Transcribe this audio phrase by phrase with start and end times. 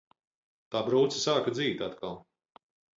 [0.75, 2.21] Tā brūce sāka dzīt atkal.